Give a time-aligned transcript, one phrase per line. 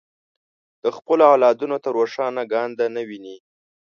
[0.83, 3.37] د خپلو اولادونو ته روښانه ګانده نه ویني.